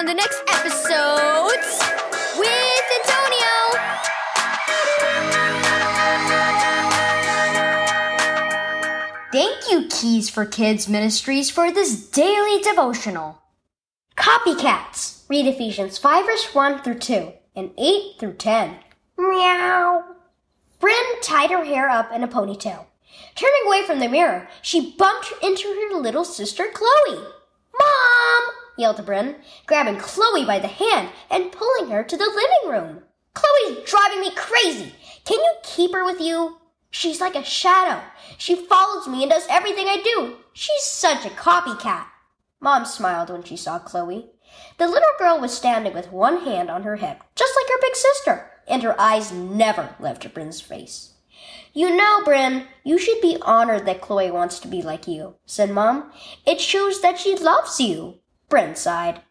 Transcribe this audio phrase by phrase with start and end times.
[0.00, 1.78] on the next episodes
[2.38, 3.52] with Antonio.
[9.30, 13.42] Thank you, Keys for Kids Ministries, for this daily devotional.
[14.16, 15.28] Copycats.
[15.28, 18.76] Read Ephesians 5 verse 1 through 2 and 8 through 10.
[19.18, 20.02] Meow.
[20.78, 22.86] Bryn tied her hair up in a ponytail.
[23.34, 27.22] Turning away from the mirror, she bumped into her little sister Chloe.
[27.78, 28.59] Mom!
[28.80, 29.36] Yelled Bryn,
[29.66, 33.02] grabbing Chloe by the hand and pulling her to the living room.
[33.34, 34.94] Chloe's driving me crazy.
[35.24, 36.56] Can you keep her with you?
[36.90, 38.02] She's like a shadow.
[38.38, 40.38] She follows me and does everything I do.
[40.52, 42.06] She's such a copycat.
[42.60, 44.30] Mom smiled when she saw Chloe.
[44.78, 47.94] The little girl was standing with one hand on her hip, just like her big
[47.94, 51.14] sister, and her eyes never left Bryn's face.
[51.72, 55.70] You know, Bryn, you should be honored that Chloe wants to be like you, said
[55.70, 56.10] Mom.
[56.44, 58.18] It shows that she loves you.
[58.50, 59.22] Bryn sighed.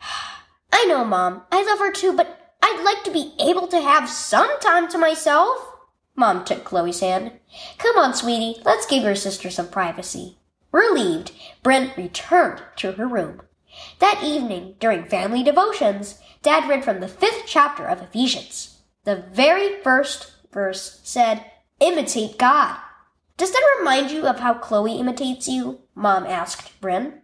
[0.72, 1.42] I know, Mom.
[1.50, 4.98] I love her too, but I'd like to be able to have some time to
[4.98, 5.72] myself.
[6.14, 7.32] Mom took Chloe's hand.
[7.78, 10.38] Come on, sweetie, let's give your sister some privacy.
[10.72, 13.42] Relieved, Bryn returned to her room.
[13.98, 18.78] That evening, during family devotions, Dad read from the fifth chapter of Ephesians.
[19.04, 21.44] The very first verse said,
[21.80, 22.78] Imitate God.
[23.36, 25.80] Does that remind you of how Chloe imitates you?
[25.98, 27.22] Mom asked Bryn.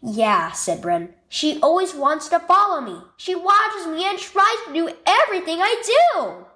[0.00, 1.14] Yeah, said Bryn.
[1.28, 2.98] She always wants to follow me.
[3.18, 5.82] She watches me and tries to do everything I
[6.14, 6.46] do.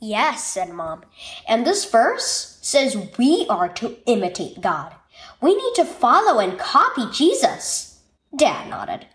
[0.00, 1.04] Yes, said Mom.
[1.46, 4.96] And this verse says we are to imitate God.
[5.40, 8.00] We need to follow and copy Jesus.
[8.34, 9.06] Dad nodded.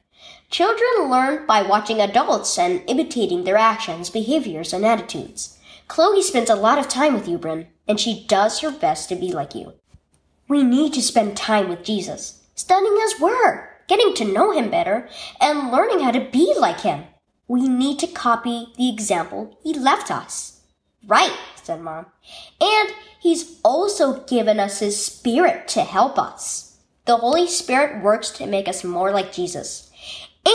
[0.50, 5.58] Children learn by watching adults and imitating their actions, behaviors, and attitudes.
[5.90, 9.16] Chloe spends a lot of time with you, Bryn, and she does her best to
[9.16, 9.74] be like you.
[10.50, 15.10] We need to spend time with Jesus, studying His Word, getting to know Him better,
[15.42, 17.04] and learning how to be like Him.
[17.48, 20.62] We need to copy the example He left us.
[21.06, 22.06] Right, said Mom.
[22.62, 26.78] And He's also given us His Spirit to help us.
[27.06, 29.92] The Holy Spirit works to make us more like Jesus.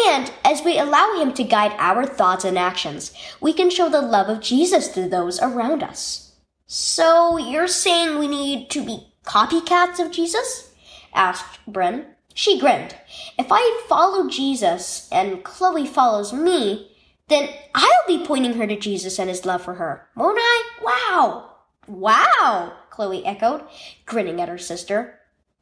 [0.09, 4.01] And as we allow Him to guide our thoughts and actions, we can show the
[4.01, 6.33] love of Jesus to those around us.
[6.67, 10.73] So you're saying we need to be copycats of Jesus?
[11.15, 12.07] asked Bryn.
[12.35, 12.97] She grinned.
[13.39, 16.91] If I follow Jesus and Chloe follows me,
[17.29, 20.63] then I'll be pointing her to Jesus and his love for her, won't I?
[20.83, 21.51] Wow!
[21.87, 22.73] Wow!
[22.91, 23.65] Chloe echoed,
[24.07, 25.19] grinning at her sister.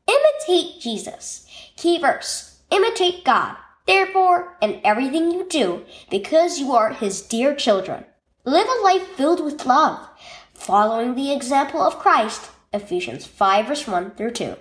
[0.06, 1.46] Imitate Jesus.
[1.76, 2.60] Key verse.
[2.70, 3.56] Imitate God.
[3.86, 8.04] Therefore, in everything you do, because you are his dear children,
[8.44, 10.08] live a life filled with love,
[10.54, 12.50] following the example of Christ.
[12.72, 14.54] Ephesians 5 verse 1 through 2.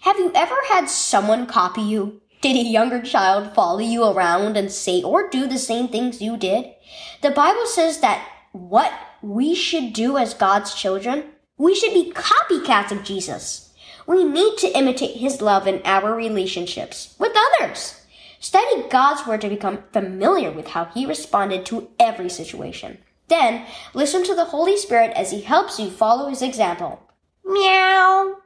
[0.00, 2.22] Have you ever had someone copy you?
[2.40, 6.38] Did a younger child follow you around and say or do the same things you
[6.38, 6.72] did?
[7.20, 11.24] The Bible says that what we should do as God's children,
[11.58, 13.74] we should be copycats of Jesus.
[14.06, 18.06] We need to imitate his love in our relationships with others.
[18.40, 22.98] Study God's word to become familiar with how he responded to every situation.
[23.28, 27.02] Then listen to the Holy Spirit as he helps you follow his example.
[27.44, 28.43] Meow.